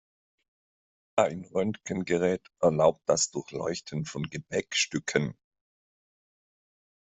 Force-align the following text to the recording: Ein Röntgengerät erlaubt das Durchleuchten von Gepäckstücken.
Ein 1.15 1.45
Röntgengerät 1.45 2.41
erlaubt 2.59 3.01
das 3.07 3.29
Durchleuchten 3.29 4.03
von 4.05 4.23
Gepäckstücken. 4.23 5.37